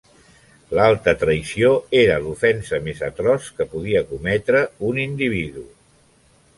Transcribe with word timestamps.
L'alta 0.77 1.13
traïció 1.23 1.69
era 2.01 2.17
l'ofensa 2.25 2.81
més 2.87 3.05
atroç 3.11 3.53
que 3.61 3.71
podia 3.77 4.05
cometre 4.15 4.67
un 4.91 5.05
individu. 5.09 5.69